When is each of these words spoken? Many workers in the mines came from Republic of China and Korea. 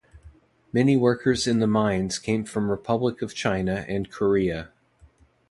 Many 0.73 0.97
workers 0.97 1.45
in 1.45 1.59
the 1.59 1.67
mines 1.67 2.17
came 2.17 2.43
from 2.43 2.71
Republic 2.71 3.21
of 3.21 3.35
China 3.35 3.85
and 3.87 4.09
Korea. 4.09 4.69